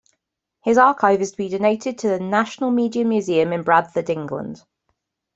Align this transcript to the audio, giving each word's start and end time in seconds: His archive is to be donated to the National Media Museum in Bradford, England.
His 0.63 0.79
archive 0.79 1.21
is 1.21 1.29
to 1.29 1.37
be 1.37 1.47
donated 1.47 1.99
to 1.99 2.07
the 2.09 2.19
National 2.19 2.71
Media 2.71 3.05
Museum 3.05 3.53
in 3.53 3.61
Bradford, 3.61 4.09
England. 4.09 4.63